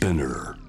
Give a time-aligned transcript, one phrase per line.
[0.00, 0.59] Spinner.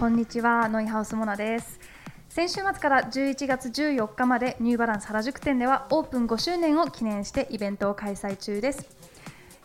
[0.00, 1.78] こんにちはノイハウスモナです。
[2.30, 8.88] 先週末から11月14日までニューバランス原宿店ではオープン5周年を記念してイベントを開催中です。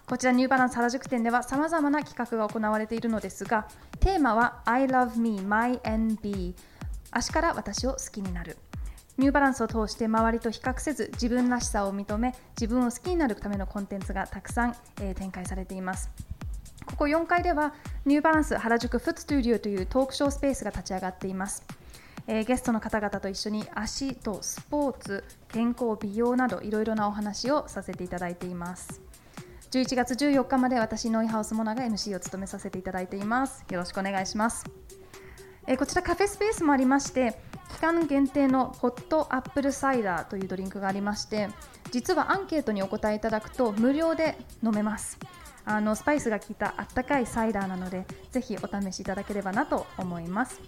[0.05, 3.69] こちらニューバランス原宿店ではさまざまな企画が行われているのですが
[4.01, 6.53] テーマは I love me, my NB
[7.11, 8.57] 足から私を好きになる。
[9.17, 16.34] ニューバランスを通して周りと比較せず自分らしさを認め自分を好きになるためのコンテンツがたくさん、えー展開されています。
[16.95, 17.73] ここ4階では
[18.05, 21.65] ニューバランス原宿フットスタジオというトークショースペースが立ち上がっています、
[22.25, 29.01] えーゲストの方々と一緒に足とスポーツ健康美容などいろいろなお話をさせていただいています。
[29.71, 33.65] 11月14日まで私ノイハウス萌菜が MC を務めさせていただいています。
[33.69, 34.63] よろしくお願いします。
[35.67, 37.37] えーこちらカフェスペースもありまして
[37.73, 41.49] 期間限定のホットアップルサイダーというドリンクがありまして
[41.91, 45.19] 実はアンケートにお答えいただくと無料で飲めます。
[45.65, 50.61] あのスパイスが効いたあったかいサイダーなのでぜひお試しいただければなと思います。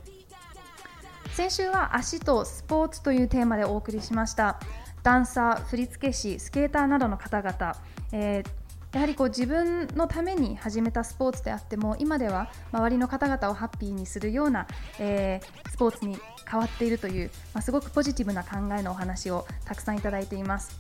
[1.32, 4.60] 先週は足とスポーツというテーマでお送りしました。
[5.04, 7.76] ダンサー、振付師、スケーターなどの方々、
[8.12, 8.50] えー
[8.94, 14.66] やはりこう自分のために始めたスポーツであっても今では周りの方々をハッピーにするような、
[14.98, 16.18] えースポーツに
[16.50, 20.80] 変わっているという、まあ、すごくポジティブな考えのお話をたくさんいただいています。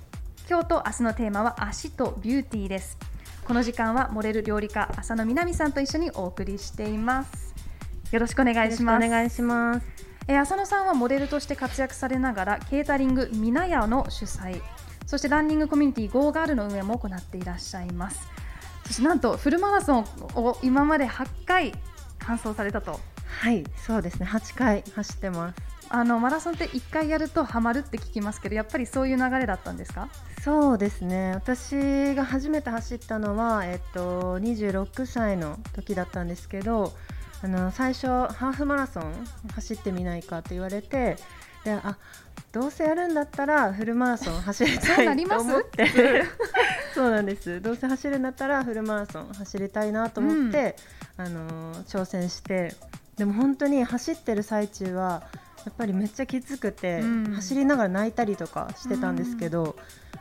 [0.49, 2.97] 今日と明日のテーマは足とビューティーです。
[3.47, 7.55] この時間はモデル料理家浅野みなみさんと一緒にお送りしています
[8.11, 9.85] よろしくお願いしますお願いします。
[10.27, 14.61] えー浅野さんはモデルとして活躍されながらケータリングみなやの主催
[15.05, 18.27] そしてランニングコミュニティ Go ガールの運営も行っていらっしゃいます
[18.85, 20.05] そしてなんとフルマラソン
[20.35, 21.71] を今まで8回
[22.19, 22.99] 完走されたと
[23.39, 24.25] はい、そうですね。
[24.25, 25.76] 8回走ってます。
[25.89, 30.09] あのマラソンって1回やるとハマるって聞きますけどやっぱりそういう流れだったんですか？
[30.43, 31.31] そうですね。
[31.33, 36.93] 私が初めて走ったのは、えっと、26歳の時だったんですけど、
[37.43, 39.13] あの最初ハーフマラソン
[39.53, 41.17] 走ってみないかって言われて、
[41.63, 41.97] で、あ、
[42.51, 46.25] どうせやるんだったらフルマラソン走りたないと思って、
[46.95, 47.61] そうなんです。
[47.61, 50.75] どうせ走るんだったらフルマラソン走りたいなと思って、
[51.17, 52.73] あの挑戦して、
[53.17, 55.23] でも本当に走ってる最中は
[55.67, 57.33] やっぱりめっちゃきつくて、うん。
[57.35, 59.75] 走りながら泣いたりとかしてたんですけど、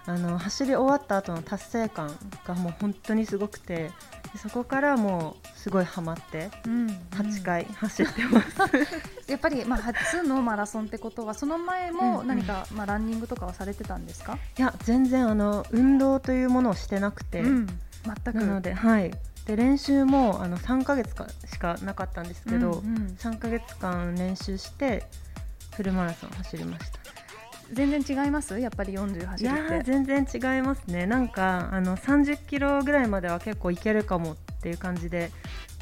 [0.06, 3.90] あの走り終わった後の達成感がもう本当にすごくて
[4.32, 8.46] でそこからもうすごいハマってうん8回 走ってます、
[9.30, 12.12] やっぱりまあ初のマラソンってことはその前うんうん。
[12.12, 17.66] も何かまあランニングとかはされてたんですか、いや全然あの運動というものをしてなくて、うん、
[18.04, 18.38] 全く。
[18.38, 19.12] なのではい。
[19.46, 23.16] で練習もあの3ヶ月かしかなかったんですけど、うんうん。
[23.18, 25.06] 3ヶ月間練習して
[25.76, 26.98] フルマラソン走りました。
[27.72, 28.58] 全然違います？
[28.58, 29.54] やっぱり40走って。
[29.54, 31.06] ー全然違いますね。
[31.06, 35.30] なんかあの30キロぐらいまでは結構いけるかもっていう感じで、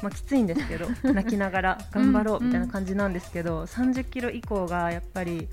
[0.01, 5.47] まあ、きついんですけど 泣きながら頑張ろうみたいな感じなんですけど、30キロ以降がやっぱり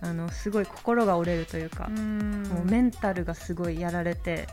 [0.00, 2.42] あのすごい心が折れるというか、うん。
[2.52, 4.48] もうメンタルがすごいやられて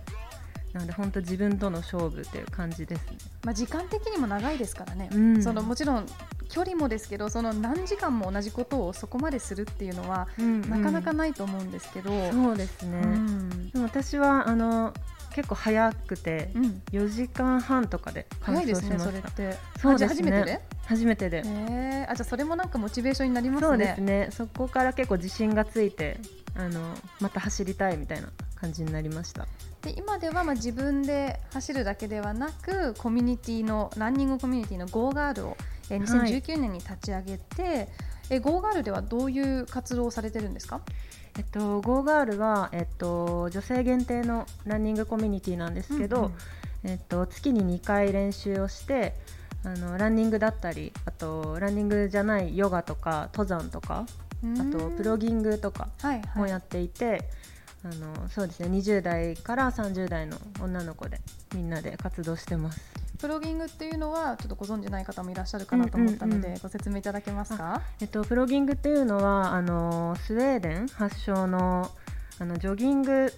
[0.74, 3.18] なので本当自分との勝負っていう感じですね。
[3.44, 5.42] まあ、時間的にも長いですからね、うん。
[5.42, 6.06] そのもちろん
[6.46, 10.28] 距離もですけどその何時間も同じことをそこまでするっていうのは、
[10.70, 13.70] なかなかないと思うんですけど、そうですね、うん。
[13.72, 14.94] でも私はあの
[15.36, 16.82] 結構早くてうん。
[16.92, 19.58] 4時間半とかで完早いですね、それって。
[19.82, 20.22] そうですね。
[20.22, 22.12] 初めてで、初めてで、えー。
[22.12, 23.68] あじゃあそれもなんかモチベーションになりますね。
[23.68, 24.30] そうですね。
[24.32, 26.20] そこから結構自信がついて
[26.56, 26.80] あの
[27.20, 29.46] また走りたいみたいな感じになりました。
[29.82, 35.58] で今ではまあ自分で走るだけではなくコミュニティのランニングコミュニティの Go ガールを、
[35.90, 36.32] えーはい。
[36.42, 37.88] 2019年に立ち上げて、
[38.30, 40.82] えー Go ガールではどういう活動をされてるんですか？
[41.38, 46.34] えっと、ゴーガールは、えっと、女性限定のランニングコミュニティなんですけど、うんうん。
[46.86, 49.14] えっと、月に2回練習をして
[49.64, 54.06] あのランニングだったりあとランニングじゃないヨガとか登山とか
[54.60, 56.38] あとプロギングとかはいはい。
[56.38, 57.28] もやっていて、
[57.84, 58.68] あのそうですね。
[58.70, 61.20] 20代から30代の女の子で
[61.54, 62.80] みんなで活動してます。
[63.18, 67.82] プロギングっていうのはちょっとご存じない方もいらっしゃるかなと思ったので、うんうんうんご説明いただけますか？
[68.02, 71.92] えっと、プロギングっていうのはあのスウェーデン発祥の
[72.40, 73.32] あのジョギング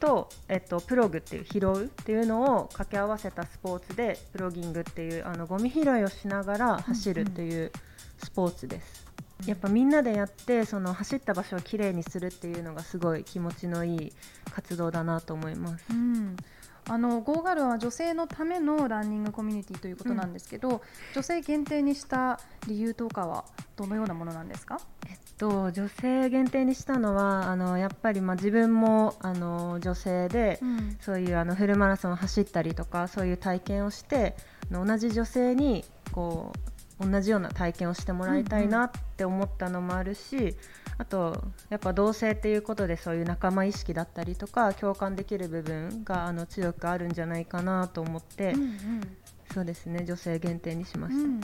[0.00, 7.70] と、えっと、プログっていう拾うっていうのを掛け合わせたスポーツでプロギングっていうあのゴミ拾いをしながら走るっていう
[8.22, 9.06] スポーツです。
[9.46, 14.12] やっぱみんなでやってその走った場所をきれいにするっていうのがすごい気持ちのいい
[14.52, 15.84] 活動だなと思います。
[15.90, 16.36] うん
[16.92, 20.82] あのゴーガルは女性のためのランニングコミュニティということなんですけど、
[21.14, 23.46] 女性限定にした理由とかは
[23.76, 24.78] どのようなものなんですか？
[25.08, 34.36] えっと、女性限定にしたのはあのやっぱりまあ自分もあの女性で、うんそういうあのフルマラソンを走ったりとかそういう体験をして
[34.70, 36.52] あの同じ女性にこ
[37.00, 40.54] う同じような体験をしてもらいたいなって思ったのもあるし、
[40.98, 49.00] あとやっぱ同性っていうことでそういう仲間意識だったりとか共感できる部分があの強くあるんじゃないかなと思って、うん
[49.52, 51.22] そうですね女性限定にしました。
[51.22, 51.40] うん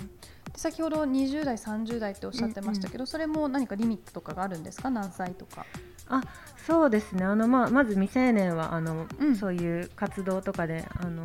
[0.57, 4.89] 先ほど20代30代っておっしゃってましたけど、それも何かリミットとかがあるんですか？
[4.89, 5.67] 何歳とか？
[6.09, 6.23] あ
[6.67, 11.23] そうですねあの、まあ、まず未成年はあの、うんそういう活動とかであの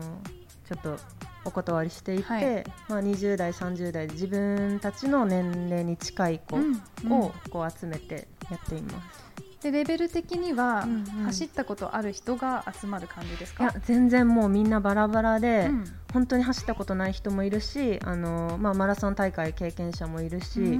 [0.67, 0.97] ちょっと
[1.45, 2.63] お断りしていて、はい。
[2.89, 7.11] まあ、20代30代で自分たちの年齢に近い子うんうん。
[7.11, 9.23] をこう集めてやっています、
[9.61, 11.03] でレベル的には、うんうん。
[11.25, 13.63] 走ったことある人が集まる感じですか？
[13.63, 15.85] いや全然もうみんなバラバラで、うん。
[16.13, 20.79] 本当に走ったことない人もいるしあの、まあ、マラソン大会経験者もいるし、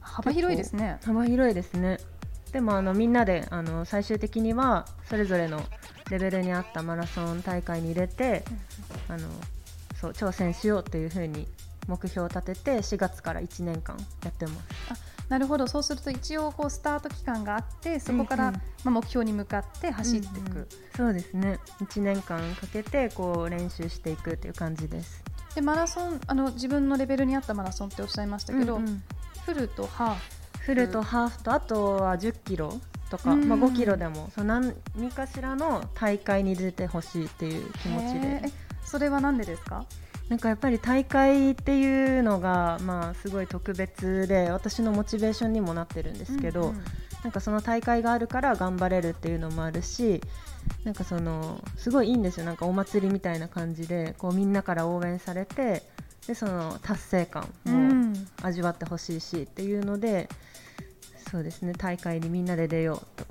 [0.00, 0.98] 幅広いですね。
[1.04, 1.98] 幅広いですね。
[2.52, 5.62] でもあのみんなであの最終的にはそれぞれの
[6.10, 8.42] レベルに合ったマラソン大会に入れて、
[9.08, 9.28] あの
[10.00, 11.46] そう挑戦しようというふうに
[11.88, 15.18] 目標を立てて4月から1年間やってます。
[15.28, 15.66] なるほど。
[15.66, 20.66] そうすると一応こうスタート期間があってそこから、まあ、目標に向かって走っていく、うんうん。
[20.96, 21.58] そうですね。
[21.80, 25.22] 1年間かけてこう練習していくという感じです。
[25.54, 29.02] でマラソンあの自分のレベルに合ったマラソンっておっしゃいましたけど、うんうん。
[29.44, 30.38] フルとハーフ。
[30.60, 32.78] フルとハーフとあとは1 0キロ
[33.10, 34.60] とか、うんまあ、5キロでもその
[34.96, 38.42] 何かしらの大会に出てほしいっていう気持ちで
[38.88, 39.84] それはなんでですか？
[40.28, 46.84] なんかやっぱり大会っていうのが、まあ、すごい特別で私のモチベーションにもなってるんですけど、うんうん。
[47.24, 50.20] なんかその大会があるから頑張れるっていうのもあるし
[50.84, 52.46] なんかそのすごいいいんですよ。
[52.46, 55.82] なんかお祭りみたいな感じでこうみんなから応援されて
[56.26, 58.14] でその達成感うもん。
[58.42, 60.28] 味わってほしいしっていうので、
[61.30, 61.72] そうですね。
[61.72, 63.26] 大会にみんなで出ようと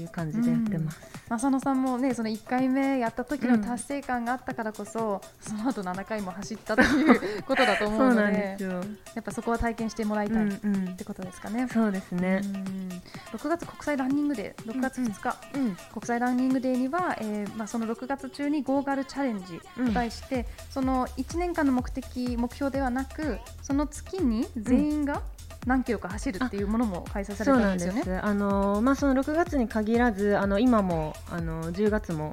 [0.00, 1.00] いう感じでやってます。
[1.28, 8.56] 浅野さんもねその1回目やった時の達成感があったからこそ、その後7回も走ったということだと思そうので
[9.14, 10.96] やっぱそこは体験してもらいたいっうんうん。
[10.96, 11.68] てことですかね。
[11.72, 13.02] そうですね、うん。
[13.32, 15.76] 6月国際ランニングデー6月2日、うん。
[15.92, 25.22] 国際ランニングデーには、えーまあ、その6月中にゴーガルチャレンジと題して、その1年間の目的目標ではなくその月に全員が
[25.66, 27.96] 何キロか走るっていうものも開催されそうたなんんです。
[27.96, 28.20] よね。
[28.22, 32.32] あのまあ、その6月に限らずあの今もあの10月も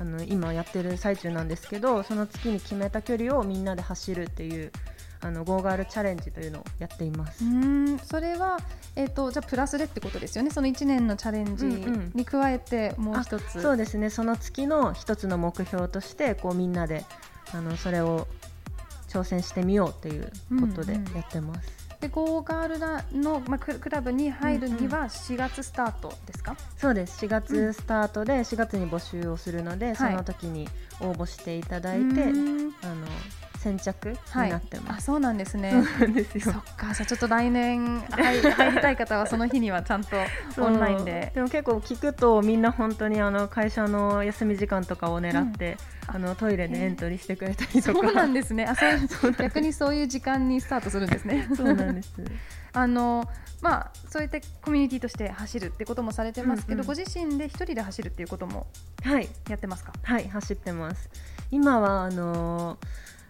[0.00, 4.72] あの今やってる最中なんですけどその月に決めた距離をみんなで走るっていう
[5.20, 7.44] あのゴーガールチャレンジというのをやっています。
[7.44, 7.98] うーん。
[8.00, 8.58] それは、
[8.96, 12.12] えー、とじゃあプラスでってことですよね、その1年のチャレンジうんうん。
[12.14, 14.10] に加えてもう一つ、そうですね。
[14.10, 17.04] その月の一つの目標としてこうみんなで
[17.52, 18.26] あのそれを
[19.08, 20.30] 挑戦してみようっていう
[20.60, 21.83] ことでやってます。
[22.04, 27.24] でゴーガールラの、まあ、ククラブに入るには4月スタートですか、そうです。
[27.24, 30.68] 4月スタートで4月に募集をするので、その時に
[31.00, 32.34] 応募していただいて、あの
[33.64, 34.98] 先着にはいなってます。
[34.98, 35.72] あそうなんですね。
[36.38, 40.16] そっか、じゃあちょっと来年入 入りたい方はその日にはちゃんと
[40.58, 41.32] オンラインで。
[41.34, 48.66] でも結構聞くとみんな本当にあの会社の休み時間とかを狙って、あのトイレでエントリーしてくれたりとかそうなんですね。
[48.66, 51.48] あ、そう 逆にそういう時間にスタートするんですね。
[51.56, 52.12] そうなんです
[52.76, 53.24] あの
[53.62, 58.66] まあそういったコミュニティとして走るってこともされてますけど、うんうんご自身で一人で走るっていうことも
[59.04, 59.92] はいやってますか？
[60.02, 61.08] はい走ってます
[61.50, 62.78] 今はあの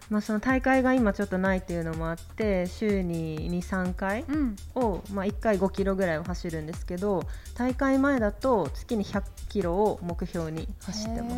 [0.09, 4.55] まあ、その大会が今ちょっとないっていうのもあって週に23回うん。
[4.75, 7.23] を、まあ、1回5キロぐらいを走るんですけど
[7.55, 11.29] 大会前だと月に100キロを目標に走ってま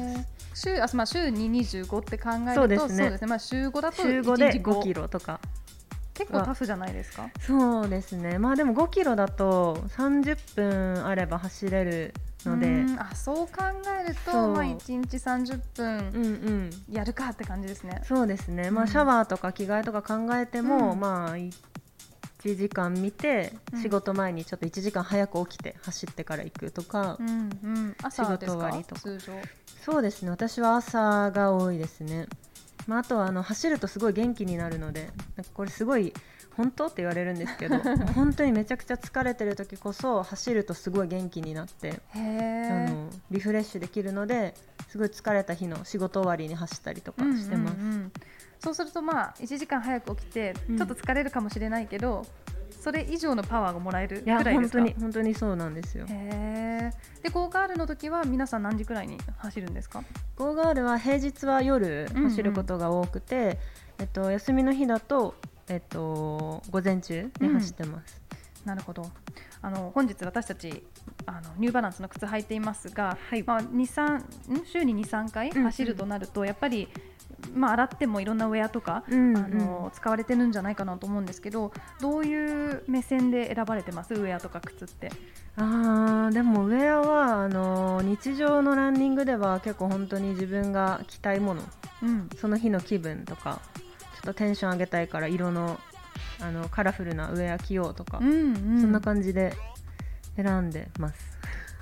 [0.54, 0.68] す。
[0.68, 3.18] 週あまあ週に25って考えるとそうですね。
[3.28, 5.40] まあ週5だと週1 5で日5キロとか。
[6.14, 7.30] 結構タフじゃないですか？
[7.40, 8.40] そうですね。
[8.40, 12.14] まあでも5キロだと30分あれば走れる
[12.46, 12.68] ので。
[12.68, 13.64] うんあそう考
[14.00, 16.72] えるとまあ1日30分うんうん。
[16.90, 18.02] やるかって感じですね。
[18.06, 18.90] そうですね、まあ、うん。
[18.90, 21.00] シャワーとか着替えとか考えても、うん。
[21.00, 21.52] まあ1
[22.44, 23.82] 時間見て、うん。
[23.82, 27.34] 仕事前にちょっと1時間早く起きて走ってから行くとか、うんう
[27.68, 29.02] ん、仕事終わりとか。
[29.02, 29.34] 通常。
[29.84, 30.30] そうですね。
[30.30, 32.28] 私は朝が多いですね、
[32.88, 36.14] まあ、あとはあの走るとすごい元気になるのでなんかこれすごい
[36.58, 36.86] 本当？
[36.86, 37.78] って言われるんですけど
[38.16, 44.54] 本当にめちゃくちゃ疲れてる時こそ走るとすごい元気になってへあえのリフレッシュできるので
[44.90, 47.76] すごい疲れた日の仕事終わりに走ったりとかしてます。
[47.76, 47.82] うん。
[47.82, 48.12] うんうん
[48.60, 50.78] そうするとまあ1時間早く起きてうん。
[50.80, 52.26] ちょっと疲れるかもしれないけど、
[52.82, 54.80] それ以上のパワーがもらえるぐらいですか？
[54.80, 56.08] 当に本当にそうなんですよ。
[56.08, 60.04] でゴーガールの時は皆さん何時くらいに走るんですか？
[60.38, 63.60] ゴーガールは平日は夜うんうん走ることが多くて、
[64.00, 65.36] えっと、休みの日だと、
[65.70, 68.22] えっと、午前中に走ってます。
[68.66, 69.10] なるほど。
[69.62, 70.84] あの本日私たち
[71.26, 73.44] あのニューバランスの靴履いていますが、はい。
[73.44, 75.64] まあ、2 3ん週に23回うんうん。
[75.64, 76.88] 走るとなると、やっぱり、
[77.54, 79.38] まあ、洗ってもいろんなウェアとか、うんうん。
[79.38, 84.14] あの使われてるんじゃないかなと思うんですけどどういう目線で選ばれてます？
[84.14, 85.12] ウェアとか靴って。
[85.56, 91.64] あーでもウェアはあの日常のランニングでは結構本当に自分が着たいもの
[92.04, 92.30] うん。
[92.38, 93.60] その日の気分とか
[94.18, 95.80] ちょっとテンション上げたいから色の
[96.40, 99.54] あのカラフルなウェア着ようとか、うんうん、そんな感じで
[100.36, 101.37] 選んでます。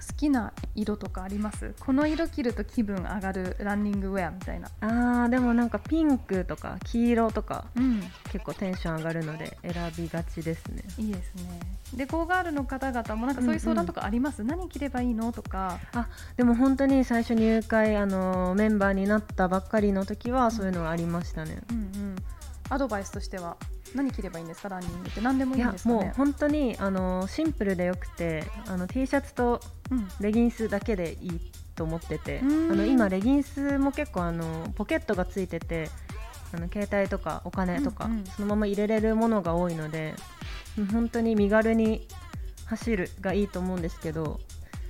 [0.07, 1.73] 好きな色とかあります？
[1.79, 4.69] この色着ると気分上がるランニングウェアみたいな。
[4.81, 10.83] あーでもなんかピンクとか黄色とかうん結構テンション上がるので選びがちですね。
[10.97, 11.59] いいですね。
[11.95, 15.79] で、ゴーガールの方々もなんかそういう相談とかあります、何着ればいいのとか。
[15.93, 21.61] あでも本当に最初入会あのメンバーになったばっかりの時はそういうのはありましたね。
[21.71, 22.15] うんうん。
[22.69, 23.57] アドバイスとしては
[23.93, 25.21] 何着ればいいんですかランニングって。
[25.21, 25.95] 何でもいいんですかね。
[25.95, 30.07] もう本当にあのシンプルでよくてあの T シャツとうん。
[30.19, 31.39] レギンスだけでいい
[31.75, 32.77] と思っててあうん。
[32.77, 35.89] の今レギンスも結構あのポケットがついてて
[36.53, 38.25] あの携帯とかお金とか、うんうん。
[38.25, 40.15] そのまま入れれるものが多いので
[40.77, 42.07] うん本当に身軽に
[42.65, 44.39] 走るがいいと思うんですけど、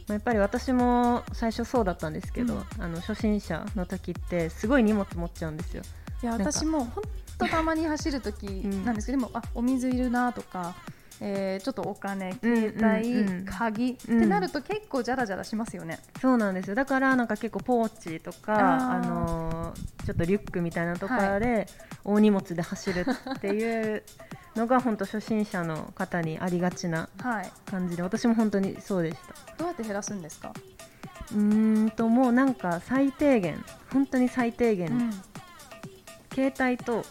[0.07, 2.63] まあ、やっぱり私も最初そうだったんですけど、うん。
[2.79, 5.83] あの初心者の時ってすごい荷物持っちゃうんですよ。
[6.23, 7.03] いや私も本
[7.37, 10.75] 当たまに走る時んなんですけど、でもあお水いるなとか。
[11.21, 15.99] えー、ちょっとお金、うん携帯、うんうん鍵、うんってなると結構ジャラジャラしますよね。
[16.21, 21.67] そうなんですよだからなんか結構ポーチとかあのーちょっとリュックみたいなのとかで
[22.03, 24.03] 大荷物で走るっていう
[24.57, 27.51] のが本当初心者の方にありがちなはい。
[27.65, 30.51] 感じで私も本当にそうでしたどうやって減らすんですか？
[31.31, 33.63] うーんともうなんか最低限
[33.93, 35.11] 本当に最低限、うん。
[36.33, 37.05] 携帯と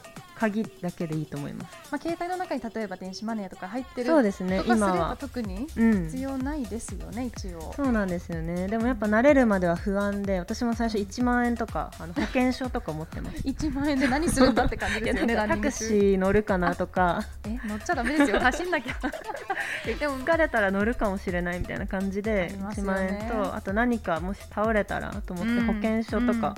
[0.44, 1.76] 鍵だけでいいと思います。
[1.90, 5.16] まあ携帯の中に例えば電子マネーとか入ってるそうですね今は。
[5.18, 6.04] 特にうん。
[6.06, 7.72] 必要ないですよね、一応。
[7.76, 8.68] そうなんですよね。
[8.68, 13.36] でもやっぱ慣れるまでは不安で私も最初1万円とかあの保険証とか持ってます。
[13.46, 17.22] 1万円で何するんだって感じですよね、タクシー乗るかなとか。
[17.46, 18.94] え乗っちゃダメですよ、走んなきゃ。
[19.98, 22.92] でも、疲れたら乗るかもしれないみたいな感じあで1りますよね。
[22.92, 26.54] 万円とあと何かもし倒れたらと思ってうん保険証とか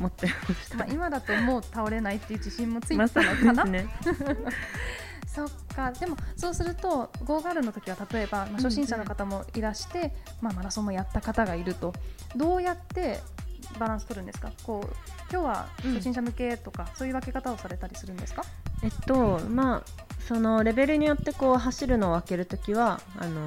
[0.00, 3.86] 持ってました、まあ、今だともう倒れないっていう自信もついまあてたのかな、ね。
[5.26, 5.90] そっか。
[5.92, 11.92] でもそうするとゴーガールの時は例えば、まあ、初心者の方もいらして、まあ、マラソンもやった方がいると。
[12.36, 13.20] どうやって
[13.78, 14.52] バランス取るんですか？
[14.62, 14.96] こう
[15.32, 18.44] 今日は初心者向けとか、そういう分け方をされたりするんですか？
[18.82, 19.82] えっとまあ
[20.28, 23.44] そのレベルによってこう走るのを分けるときはあの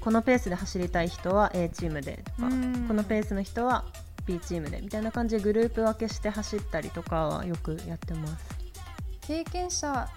[0.00, 2.84] このペースで走りたい人は A チームでとかうん。
[2.86, 3.84] このペースの人は
[4.26, 8.46] B チームでみたいな感じでグループ分けして走ったりとかはよくやってます。
[9.20, 10.08] 経験者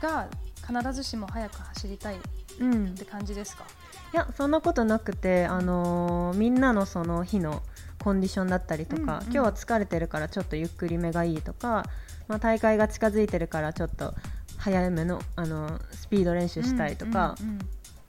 [0.00, 0.28] が
[0.66, 2.18] 必ずしも早く走りたいっ
[2.60, 3.64] うん、て感じですか？
[4.12, 7.62] いやそんなことなくて、あのーみんなのその日の
[8.02, 9.32] コンディションだったりとか、うんうん。
[9.32, 11.84] 今日は疲れてるからちょっとゆっくりめがいいとか、
[12.26, 14.14] まあ、大会が近づいてるからちょっと
[14.56, 17.58] 早めの、あのースピード練習したいとか、うんうんうん。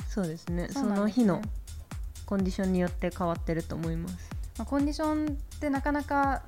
[0.07, 0.67] そうですね。
[0.69, 1.41] そその日の
[2.25, 4.29] コンディションによって変わってると思います。
[4.57, 6.41] まあ、コンディションってなかなか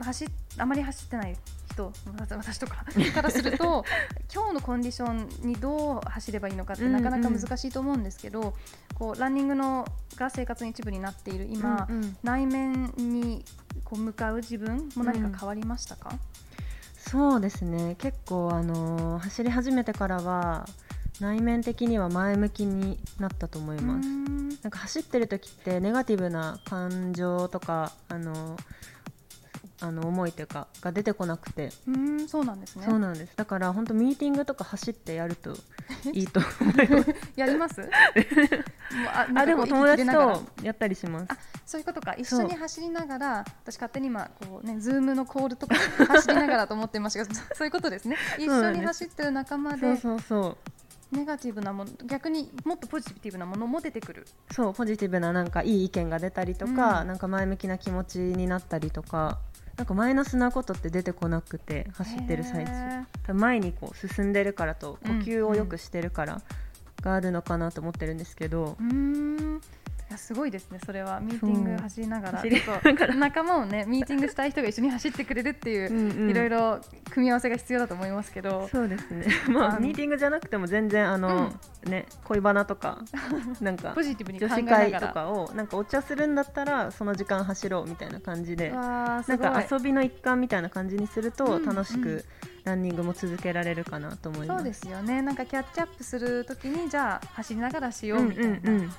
[0.00, 1.36] 走っあまり走ってない
[1.70, 3.84] 人私私とか からすると
[4.34, 8.54] 今日のコンディションにどう走ればいいのかってうんうなんかなか難しいと思うんですけど、
[8.94, 12.16] こうランニングのが生活の一部になっている今、うんうん。
[12.22, 13.44] 内面に
[13.84, 16.12] こう向かう自分も何か変わりましたか、
[16.96, 17.94] そうですね。
[17.98, 20.66] 結構、あのー走り始めてからは
[21.20, 24.08] 内面的には前向きになったと思います。
[24.08, 24.48] うん。
[24.48, 28.56] なんか走ってる時ってネガティブな感情とかあの
[29.80, 32.84] あの思いというかが出てこなくて、うんそうなんですね。
[32.88, 33.36] そうなんです。
[33.36, 35.54] だから本当ミーティングとか走ってやると
[36.12, 37.14] いいと思います。
[37.36, 37.82] やります？
[39.34, 41.26] あでも友達とやったりします。
[41.30, 42.14] あそういうことか。
[42.14, 45.74] 一緒に走りながら私勝手に今こうねズームのコールとか
[46.08, 48.16] 走りながらと思ってましたが そういうことですね。
[48.38, 50.56] 一緒に走ってる仲間そうでそうそう
[51.12, 54.26] ネガティブなもの逆にもっとポジティブなものも出てくる。
[54.50, 57.06] そうポジティブななんかいい意見が出たりとか、うん。
[57.06, 59.38] なんか前向きな気持ちになったりとか
[59.76, 63.34] なんかマイナスなことって出てこなくて走ってる最中。
[63.34, 66.42] 前にこう進んでるからと呼吸をよくしてるから
[67.02, 69.56] があるのかなと思ってるんですけど、うーん。
[69.58, 69.60] い
[70.10, 71.20] やすごいですねそれは。
[71.20, 72.38] ミーティング走りながら。
[72.38, 76.30] 走りちょっと仲間をね ミーティングしたい人が一緒に走ってくれるっていう、うんうん。
[76.30, 78.68] いろいろ組み合わせが必要だと思いますけど。
[78.70, 79.26] そうですね。
[79.50, 81.52] まあミーティングじゃなくても全然あの、
[81.84, 82.98] ね恋バナとか
[83.60, 92.12] なんかポジティブに考女子会とかをなんかお茶するんだったらその時間走ろうみたいな感じでなんか遊びの一環みたいな感じにするとうん楽しくう
[92.52, 94.58] んランニングも続けられるかなと思います。
[94.58, 95.22] そうですよね。
[95.22, 98.92] なんかキャッチアップするときにじゃあ走りながらしよううんみたいな、うんうん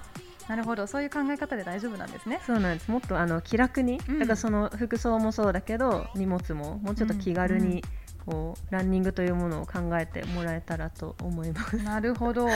[0.47, 0.87] なるほど。
[0.87, 2.39] そういう考え方で大丈夫なんですね。
[2.45, 2.89] そうなんです。
[2.89, 4.19] もっとあの気楽に、うん。
[4.19, 7.83] だからその服装もそうだけど荷物ももうちょっと気軽に
[8.27, 11.77] こう、ランニングというものを考えてもらえたらと思います。
[11.77, 12.47] なるほど。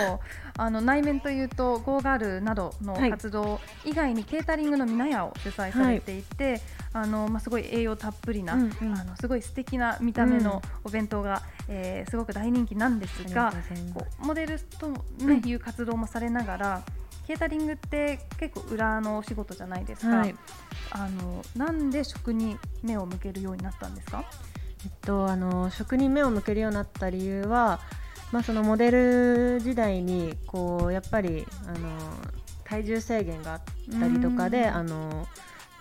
[0.58, 3.10] あの内面というとゴーガールなどのはい。
[3.10, 6.24] 活動以外にケータリングの皆屋を主催されてい。
[6.24, 7.66] て、あのまあ、すごい。
[7.72, 9.42] 栄養たっぷりな、うんうんあのすごい。
[9.42, 13.54] 素敵な見た目のお弁当が、えーすごく大人気なんですが
[14.20, 15.54] モデルと、ねうんい。
[15.54, 16.82] う活動もされながら
[17.32, 20.36] ケータリングって結構裏のお仕事じゃないですか、はい。
[20.92, 24.26] あのなんで食に目を向けるようになったんですか？
[24.84, 27.80] えっと、あの食に目を向けるようになった理由は、
[28.34, 31.90] まあ、そのモデル時代にこうやっぱりあの
[32.66, 33.62] 体重制限があっ
[33.98, 34.76] たりとかでうん。
[34.76, 35.28] あの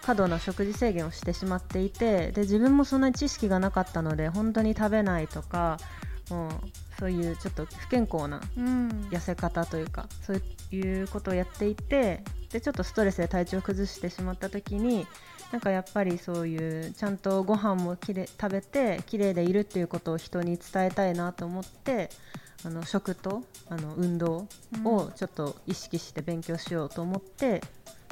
[0.02, 5.76] 過度な食事制限をしてしまっていてで自分もそんなに知識がなかったので本当に食べないとか
[6.30, 6.50] もう
[6.98, 15.06] そういうちょっと不健康なうん痩せ方というかそういうことをやっていてでちょっとストレスで体調を崩してしまった時に
[15.52, 22.10] なんかやっぱりそういうちゃんとご飯もきれ食べて綺麗でいるっていうことを人に伝えたいなと思って
[22.64, 24.46] あの食とあの運動
[24.84, 27.62] をちょっと意識して勉強しようと思って、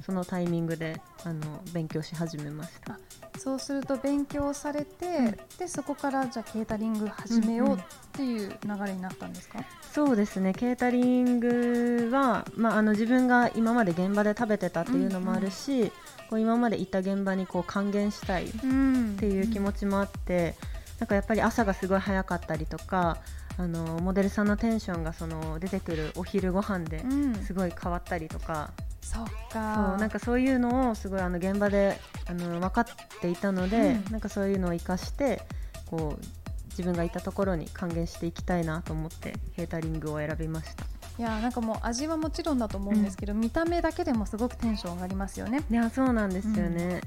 [0.05, 2.99] そのタイミングであの勉強し始めました。
[3.39, 5.39] あそうすると勉強されて、うん。
[5.59, 7.79] でそこからじゃあケータリング始めようっ
[8.13, 9.61] ていう流れになったんですか、
[9.93, 10.53] そうですね。
[10.53, 15.93] ケータリングは、まあ、あの自分が今まで現場で食べてたっていうのもあるし、
[16.29, 20.55] こう今までいた現場にこう還元したいっうんていう気持ちもあって、
[20.99, 23.19] なんかやっぱり朝がすごい早かったりとか
[23.57, 27.35] あのモデルさんのテンションがその出てくるお昼ご飯でうん。
[27.35, 28.73] すごい変わったりとか、
[29.15, 29.97] そうか。
[29.99, 32.87] なんかそういうのをすごいあの現場であの分かっ
[33.21, 34.13] ていたので、うん。
[34.13, 35.43] なんかそういうのを生かして
[35.87, 36.25] こう
[36.71, 40.85] 自分がいたところに還元していきたいなと思ってケータリングを選びました。
[41.19, 45.65] いやなんかもう味はもちろんだと思うんですけど、見た目だけでもすごくテンション上がりますよね。
[45.71, 47.01] いやそうなんですよね。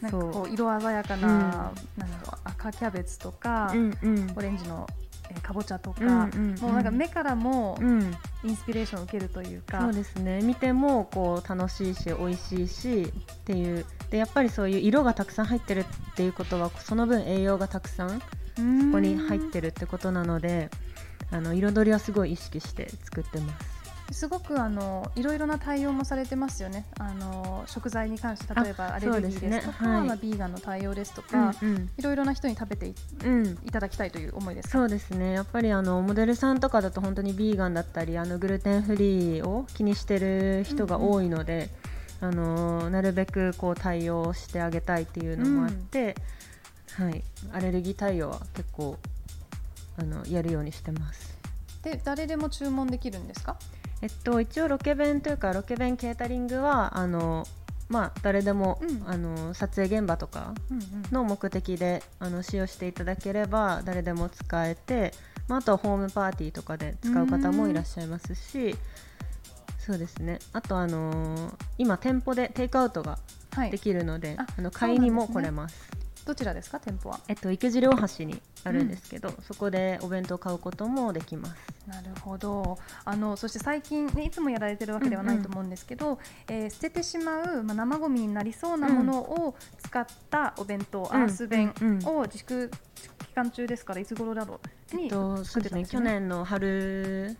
[0.00, 1.28] なんかこう色鮮やかな,、
[1.96, 4.32] なんだろう赤キャベツとか、うんうん。
[4.36, 5.07] オレンジの、えー
[5.42, 6.58] かぼちゃとか、うんうんうん。
[6.60, 8.14] もうなんか目からもうん、
[8.44, 10.40] インスピレーションを受けるというか、そうですね。
[10.42, 13.84] 見てもこう楽しいし美味しいしっていう。
[14.10, 18.24] でやっぱりそういう色がたくさん入ってるっていうことはその分栄養がたくさんこ
[18.56, 20.70] ここに入ってるってことなので
[21.30, 23.77] あの彩りはすごい意識して作ってます。
[24.10, 26.86] すごくあのいろいろな対応もされてますよね。
[26.98, 32.94] あの食材に関して例えばあアレルギーですとか、ねはいまあビーガンの対応ですとか、うんいろいろな人に食べてい
[33.70, 34.78] ただきたいという思いですか？
[34.78, 41.70] そうですねやっぱりあのモデルさんとかだと本当にビーガンだったりあのグルテンフリーを気にしてる人が多いので、
[42.20, 46.16] あのなるべくこう対応してあげたいっていうのもあって、
[46.94, 48.96] はい、アレルギー対応は結構
[49.98, 51.36] あのやるようにしてます。
[51.82, 53.56] で誰でも注文できるんですか？
[54.00, 57.46] えっと、一応ロケ弁というかロケ弁ケータリングはあの、
[57.88, 60.54] まあ、誰でも、うんあの撮影現場とか
[61.10, 65.12] の目的であの使用していただければ誰でも使えて、
[65.48, 68.76] まあ、あとはホームパーティーとかで使う方もいらっしゃいますし
[69.78, 73.18] そうですねあと、あのー今店舗でテイクアウトが
[73.58, 73.78] はいで。
[73.78, 75.87] きるので、ああの買いにも来れます。
[76.28, 76.78] どちらですか？
[76.78, 77.18] 店舗は。
[77.26, 81.54] えっと、池尻大橋にあるんですけど、そこでお弁当を買うこともできます。
[81.86, 82.78] なるほど。
[83.06, 92.70] あのそして最近、ね、いつもやられてるわけではないと思うんですけど、えー捨ててしまう、まあ、生ゴミになりそうなものを使ったお弁当、うんアース弁うんうんを自粛
[93.20, 94.60] 期間中ですからいつ頃だろ
[94.92, 94.96] う？
[94.96, 95.86] にえっと、そうですね。
[95.86, 97.36] 去年の春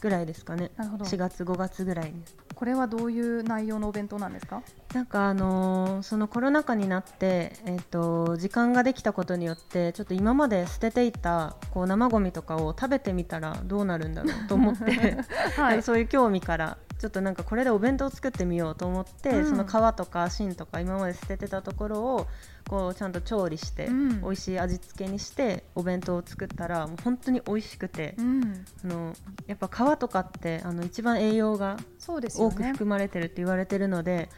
[0.00, 0.70] ぐらいですかね。
[0.76, 1.04] なるほど。
[1.04, 2.22] 4月5月ぐらいに
[2.58, 4.62] これはどういう内容のお弁当なんですか？
[4.92, 15.16] なんかあのーそのコロナ禍になって、えっと時間ができたことによってちょっと今まで捨てていたこう生ゴミとかを食べてみたらどうなるんだろうと思って、
[15.56, 15.82] はい。
[15.84, 19.46] そういう興味からちょっとなんかこれでお弁当を作ってみようと思って、うん。
[19.46, 22.26] その皮とか芯とか今まで捨ててたところを
[22.68, 24.20] こうちゃんと調理して、うん。
[24.20, 29.14] 美味しい味付けにしてお弁当を作ったらもう本当に美味しくて、うん、あの
[29.46, 32.72] やっぱ皮とかってあの一番栄養が多くね。
[32.72, 34.28] 含まれてるって言われてるので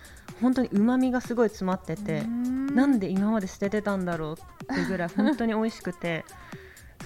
[0.40, 6.24] 本当にうまみがすごい詰まっててなんで今まで捨ててたんだろうってぐらい本当に美味しくて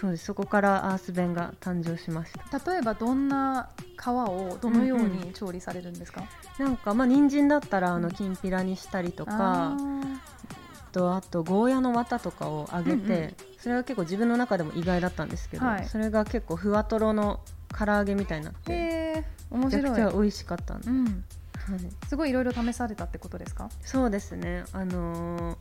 [0.00, 0.24] そうです。
[0.24, 2.70] そこからアース弁が誕生しました。
[2.70, 6.24] 例えばどんな皮をどのように調理されるんですか、
[6.58, 10.18] なんかまあ人参だったらあうんのきんぴらにしたりとあか、ー
[10.92, 13.34] とあとゴーヤの綿とかを揚げて、うんうん。
[13.58, 15.86] それが結構自分の中でも意外だったんですけど、はい。
[15.86, 17.40] それが結構ふわとろの
[17.76, 18.76] 唐揚げみたいになってへ
[19.16, 21.14] え面めちゃく白いちゃ美味しかったんで、うん、はい、
[22.08, 23.68] すごいいろいろ試されたってことですか？
[23.82, 24.64] そうですね。
[24.72, 25.56] あの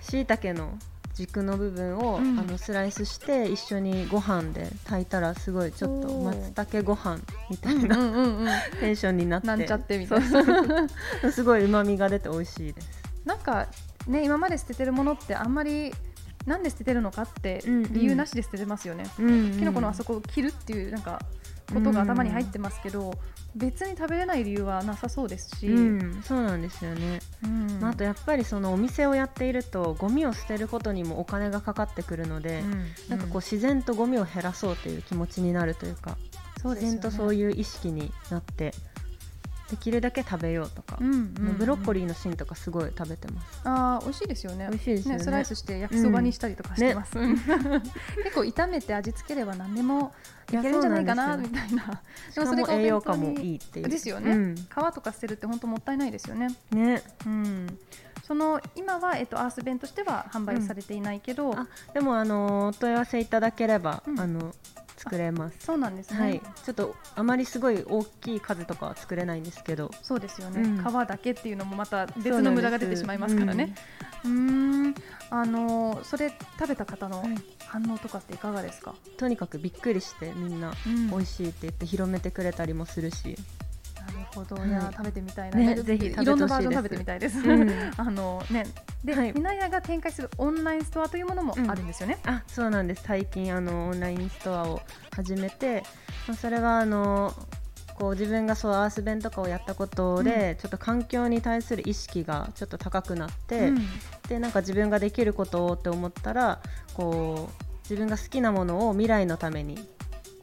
[0.00, 0.78] しいたけの
[1.18, 2.38] 軸の部分を、うん。
[2.38, 7.18] あのスライスして一緒にご飯で炊いたらすごいちょっと松茸ご飯
[7.50, 8.48] みたいうんな、うんうんうん。
[8.78, 9.46] テンションになって。
[9.48, 10.86] なんちゃってみたいな。
[11.32, 12.88] すごいうまみが出て美味しいです。
[13.24, 13.66] なんか
[14.06, 15.92] ね今まで捨ててるものってあんまり
[16.46, 17.92] なんで捨ててるのかってうんうん。
[17.92, 19.58] 理由なしで捨ててますよね、うんうん。
[19.58, 21.20] きのこのあそこを切るっていうなんか
[21.74, 23.12] ことが頭に入ってますけど、
[23.56, 27.80] 別に食べれない理由はなさそうですし、うん、そうなんですよね、うん。
[27.80, 36.16] まあ、あとやっぱりそのお店をやっているとゴミを捨てることにもお金がかかってくるので、うんなんかこう自然とゴミを減らそうという気持ちになるというか、
[36.62, 36.96] そうですよね。
[36.96, 38.74] 自然とそういう意識になって
[39.70, 41.18] できるだけ食べようとか、うんうんう
[41.52, 41.58] ん。
[41.58, 43.60] ブロッコリーの芯とかすごい食べてます。
[43.64, 44.66] あー美味しいですよね。
[44.70, 45.20] 美味しいですよね。
[45.20, 47.36] スライスして焼きそばにしたりとかしてます、うん。
[47.36, 47.50] 結
[48.34, 50.12] 構炒めて味付ければ何でも
[50.48, 52.02] いけるんじゃないかなみたいな。
[52.30, 53.88] しかも栄養価もいいいっていう。
[53.88, 54.54] ですよね、うん。
[54.54, 56.48] 皮とか捨てるって本当もったいないですよね。
[56.70, 57.02] ね。
[57.26, 57.78] うん。
[58.26, 64.20] その今は、えっと、アース弁としては販売されていないけど、あでもあのお問い合わせいただければ、うん。
[64.20, 64.54] あの
[64.98, 65.56] 作れます。
[65.60, 70.84] そうなんですね、はい、ちょっとあまりすごい大きい数とかは作れないんですけど、そうですよね、うん。
[70.84, 73.74] 皮だけっていうのもまた別の無駄が出てしまいますからね。
[74.24, 74.30] うー
[74.88, 74.94] ん。
[75.30, 77.34] あのそれ食べた方のはい。
[77.68, 81.10] 反応とかっていかがですか、とにかくびっくりしてみんなうん。
[81.10, 83.36] 美味しいって言って広めてくれたりもするし、
[84.34, 84.68] ほど、はい。
[84.68, 87.38] い、や食べてみたいな、ねねぜひいろんなバージョン食べてみたいです。
[87.38, 87.70] うん。
[87.96, 88.66] あのね
[89.04, 89.32] で、はい。
[89.32, 92.18] ひなやが展開するオンラインストアというものもあるんですよね。
[92.24, 93.02] あそうなんです。
[93.04, 94.82] 最近あのオンラインストアを
[95.14, 95.82] 始めて、
[96.26, 97.34] まあ、それはあの
[97.94, 103.86] こう自分がそうアース弁とかをやったことで、ちょっと環境に対する意識がちょっと高くなって、うん。
[104.28, 106.60] でなんか自分ができることをって思ったら
[106.94, 109.88] こう自分が好きなものを未来のために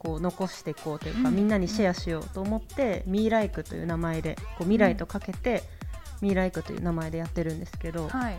[0.05, 1.35] こう残していこうというか、うん。
[1.35, 5.63] みんなにシェアしようと思って、ミーライクという名前でこう未来とかけて、
[6.21, 8.37] ミーライクという名前でやってるんですけど、はい、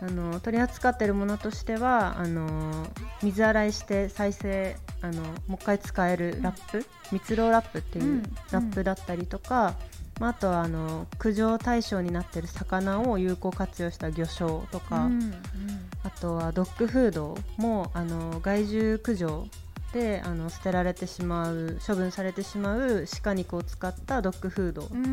[0.00, 2.86] あの取り扱っているものとしてはあの
[3.22, 8.22] 水洗いして再生あのもう一回使えるラップ、蜜ろうラップっていううん。
[8.50, 9.74] ラップだったりとか、
[10.18, 15.22] まあ、あとはあの駆除対象になっている魚を有効活用した魚礁とか、うん。
[15.22, 15.34] うん。
[16.02, 19.46] あとはドッグフードもあの害獣駆除
[19.96, 25.04] であの捨てられてしまう処分されてしまう鹿肉を使ったドッグフードうん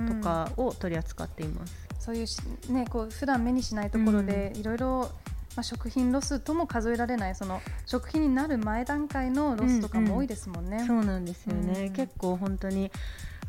[0.00, 0.20] うん。
[0.20, 1.74] とかを取り扱っています。
[2.00, 5.10] そういうしねこう普段目にしないところでいろいろ
[5.54, 10.84] まあ食品ロスとも数えられないその食品になる前段階のロスとかも多いですもんね。
[10.84, 11.92] そうなんですよね、うん。
[11.92, 12.90] 結構本当に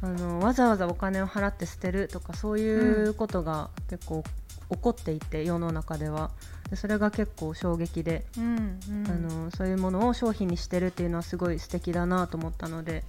[0.01, 4.23] あのわざわざお金を払って捨てるとかそういうことが結構
[4.69, 6.29] 起こっていて世の中では。
[6.29, 9.07] でそれが結構衝撃で、うんうん。
[9.07, 13.03] あのそういうものを商品にしてるっていうのはすごい素敵だなと思ったので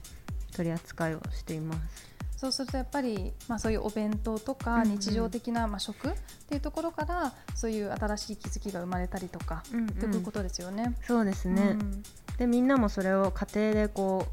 [0.55, 2.15] 取り扱いをしています。
[2.37, 4.91] そうするとやっぱり、まあ、そういうお弁当とうんかうん。
[4.91, 6.13] 日常的な、まあ、食っ
[6.49, 9.87] ていうところからそういう新しい気づきが生まれたりとか、うんうん。
[9.89, 10.95] ということですよね。
[11.07, 12.03] そうですね、うん。
[12.39, 14.27] でみんなもそれを家庭でこ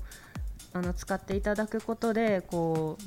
[0.73, 3.03] うあの使っていただくことでこう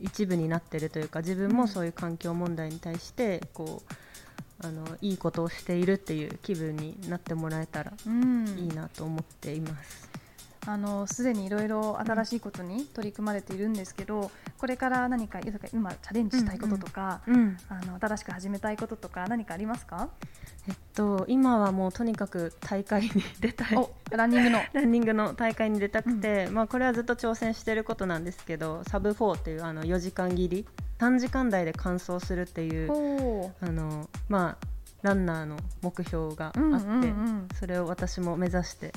[0.00, 3.92] 一部になってるというか自分もそういう環境問題に対してこう
[4.62, 10.15] あのいいことをしているっていう気分になってもらえたらうんいいなと思っています。
[10.66, 15.40] あのすでにいろいろ新しいことに取り組まれているんですけど、これから何か
[15.72, 20.08] 今チャレンジしたいこととか、うん、あの新しく始めたいこととか何かありますか？
[20.68, 23.76] えっと今はもうとにかく大会に出たい。
[23.76, 24.60] おランニングの。
[24.74, 30.66] ランニングの大会に出たくて、まあ、これはずっと挑戦していることなんですけどサブ4っていうあの4時間切り
[30.98, 34.66] 3時間台で完走するっていうおあのまあ
[35.02, 37.48] ランナーの目標があって、うんうんうん。
[37.54, 38.92] それを私も目指して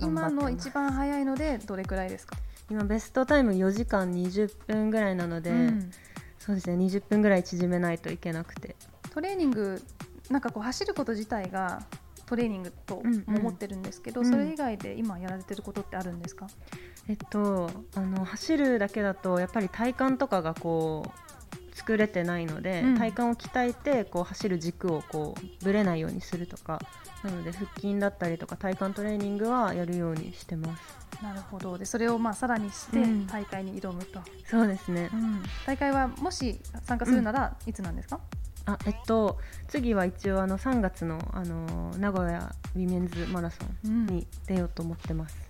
[0.00, 2.36] 今の一番早いのでどれくらいですか？
[2.70, 5.90] 今ベストタイム4時間20分ぐらいなので、うん
[6.38, 8.76] そうですね20分ぐらい縮めないといけなくて
[9.10, 9.82] トレーニング
[10.30, 11.82] なんかこう走ること自体が
[12.26, 16.46] トレーニングと思ってるんですけど、うんそれ以外で今やられてることってあるんですか？
[17.08, 21.25] えっとあの走るだけだとやっぱり体幹とかがこう
[21.76, 22.98] 作れてないので、うん。
[22.98, 26.80] 体幹を鍛えてこう走る軸をこうぶれないようにするとか
[27.22, 31.22] なので腹筋だったりとか体幹トレーニングはやるようにしてます。
[31.22, 31.76] なるほど。
[31.76, 33.26] でそれをまあさらにしてうん。
[33.26, 35.10] 大会に挑むと、そうですね。
[35.12, 35.42] うん。
[35.66, 38.20] 大会はもし参加するならいつなんですか、
[38.64, 45.45] あえっと次は一応あの3月のあの名古屋ウィメンズマラソンに出ようと思ってます。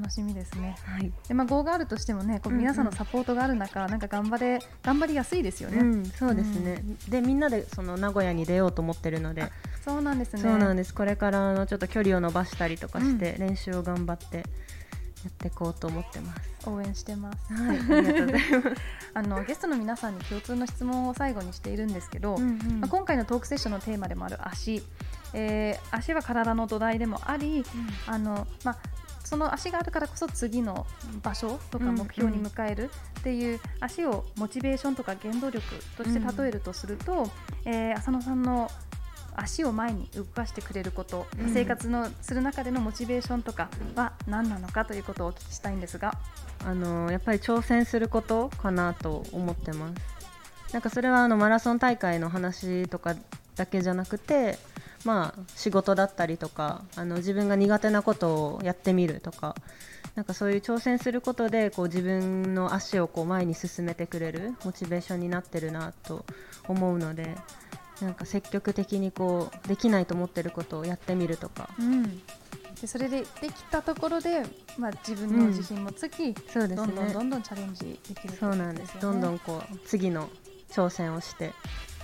[0.00, 0.76] 楽しみですね。
[0.84, 1.12] はい。
[1.28, 5.78] でまあ、号があるとしてもねこううんうん皆さんのサポートがある中、なんか頑張れ頑張りやすいですよね。
[5.78, 6.82] うん、そうですね。
[7.08, 9.50] でみんなでその名古屋に出ようと思ってるので、
[9.84, 10.42] そうなんですね。
[10.42, 10.94] そうなんです。
[10.94, 14.42] これからあのちょっと距離を伸ばしたりとかして、練習を頑張ってや
[15.28, 16.68] っていこうと思ってます。
[16.68, 17.52] 応援してます。
[17.52, 18.82] はい、ありがとうございます。
[19.12, 24.82] あのゲストの皆さんに共通の質問を最後にしているんですけど、うんうんまあ、今回のトークセッションのテーマでもある足、
[25.34, 27.64] えー足は体の土台でもあり、
[28.06, 28.76] あのまあ、
[29.30, 30.88] その足があるからこそ次の
[31.22, 32.90] 場所とかうん目標に向かえる
[33.20, 35.62] っていう足をモチベーションとか原動力
[35.96, 37.30] として例えるとすると、
[37.64, 38.68] えー浅野さんの
[39.36, 46.12] 足を前に動かしてくれること、うん生活のする中でのモチベーションとかは何なのかということをお聞きしたいんですが。
[46.62, 50.74] あのやっぱり挑戦することかなと思ってます。
[50.74, 53.14] なんかそれはあのマラソン大会の話とか
[53.56, 54.58] だけじゃなくて、
[55.04, 59.54] まあ仕事だったりとか、あの自分が苦手なことをやってみるとか、
[60.14, 66.24] なんかそういう挑戦することでこう自分の足をこう前に進めてくれるモチベーションになってるなと
[66.68, 67.36] 思うので、
[68.00, 72.18] なんか積極的にこうできないと思ってることをやってみるとか、うん、
[72.80, 74.42] でそれでできたところで、
[74.78, 77.22] まあ、自分の自信もつき、そうですどんどんねど。
[77.22, 78.98] んどんチャレンジできるそうなんです。
[79.00, 80.28] どんどんこう次の
[80.70, 81.52] 挑戦をして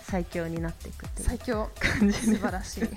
[0.09, 1.29] 最強になっていくっていう。
[1.29, 1.69] 最強。
[1.81, 2.89] 感じで素晴らしい。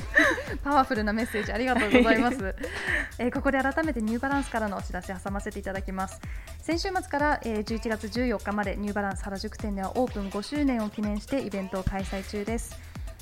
[0.64, 2.56] パワフルなメッセージありがとうございます、
[3.18, 6.20] えーここで改めてニューバランスからのお知らせ挟ませていただきます。
[6.62, 12.76] 先週末から、えー11月14日までニューバランス原宿店ではオープン5周年を記念してイベントを開催中です。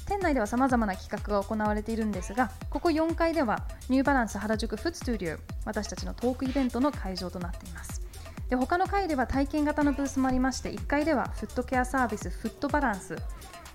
[0.05, 8.01] 店内ではさまざまな企画が行われているんですがここ4階ではニューバランス原宿フットスタジオ私たちのトークイベントの会場となっています。
[8.49, 13.17] で他の階では体験型のブースもありまして1階ではフットケアサービスフットバランス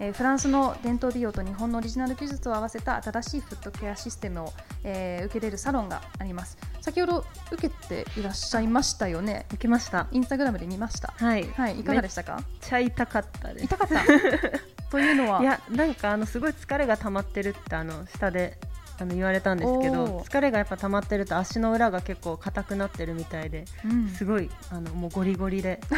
[0.04, 6.58] えーフランスの伝統美容と日本のオリジナル技術を合わせた新しいフットケアシステムを、えー受けれるサロンがあります。
[6.80, 9.46] 先ほど受けていらっしゃいましたよね？
[9.52, 10.08] 行きました？
[10.10, 11.14] インスタグラムで見ました？
[11.16, 11.44] はい。
[11.52, 11.78] はい。
[11.78, 12.36] いかがでししたか？
[12.36, 13.64] めっちゃ痛かったです。
[13.66, 14.02] 痛かった？
[14.90, 15.40] というのは？
[15.40, 18.58] いやなんかあのすごい疲れが溜まってるってあの下で
[18.98, 24.08] あの言われたんですけど疲れがやっぱ溜まってると足の裏が結構硬くなってるみたいでうん。
[24.08, 25.80] すごいあのもうゴリゴリで。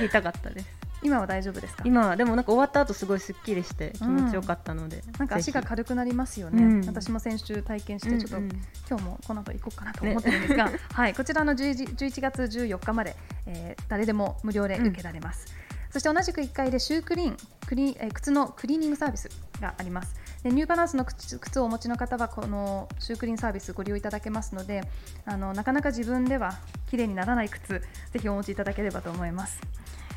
[0.00, 0.66] 痛かったです
[1.02, 1.82] 今は大丈夫ですか？
[1.84, 6.86] 今はでもなんか終わった後すごいすっきりして気持ちよかったので、なんか足がぜ軽くなりますよね、うん。
[6.86, 8.50] 私も先週体験しひてちょっと、うんうん。
[8.88, 15.46] 今日もこの後行こうかなと思ってるんですが、はい、こちらの11 11月14日まで、えー誰でも無料で受けられます、
[15.90, 17.36] そして同じく1階でシュークリーン
[17.66, 19.28] クリ、えー靴のクリーニングサービス
[19.60, 20.14] があります。
[20.42, 24.82] でニューバランスの靴靴をお持ちの方はこのシュークリーンサービスご利用いただけますので
[25.24, 26.54] あのなかなか自分では
[26.90, 29.60] 綺麗にならない靴ぜひお持ちいただければと思います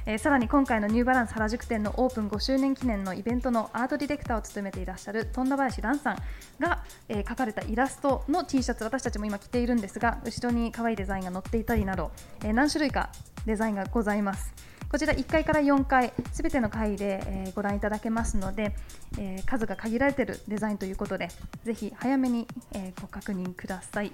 [0.07, 6.17] えーさらに今回のニューバランス原宿店のオープン5周年記念のイベントのアートディレクターを務めていらっしゃる富田林蘭さん
[6.59, 12.11] が、えー描かれたイラストの T シャツ私たちも今着ているんですが後ろに可愛いデザインが載っていたりなど、
[12.43, 13.09] えー何種類か
[13.47, 14.53] デザインがございます。
[14.87, 18.75] こちら1階から4階すべての階で、えご覧いただけますので、
[19.17, 21.29] え数が限られているデザインということで
[21.63, 24.13] ぜひ早めに、えご確認ください。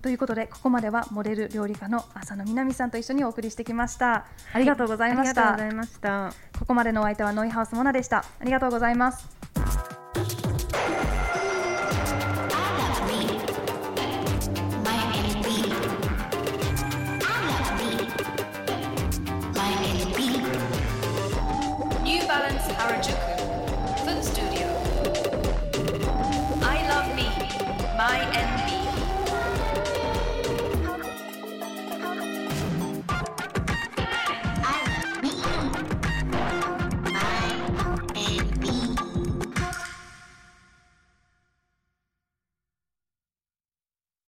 [0.00, 4.26] ということでここまではモデル料理家の浅野みなみさんと一緒にお送りしてきました。
[4.52, 6.32] ありがとうございました、ありがとうございました。
[6.58, 8.24] ここまでのお相手はノイハウスモナでした。
[8.40, 9.28] ありがとうございます